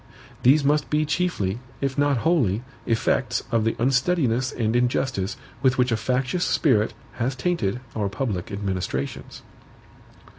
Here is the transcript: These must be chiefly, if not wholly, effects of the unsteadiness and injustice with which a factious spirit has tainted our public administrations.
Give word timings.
These 0.41 0.63
must 0.63 0.89
be 0.89 1.05
chiefly, 1.05 1.59
if 1.79 1.95
not 1.95 2.17
wholly, 2.25 2.63
effects 2.87 3.43
of 3.51 3.65
the 3.65 3.75
unsteadiness 3.77 4.51
and 4.51 4.75
injustice 4.75 5.37
with 5.61 5.77
which 5.77 5.91
a 5.91 5.95
factious 5.95 6.43
spirit 6.43 6.95
has 7.17 7.35
tainted 7.35 7.81
our 7.95 8.09
public 8.09 8.51
administrations. 8.51 9.43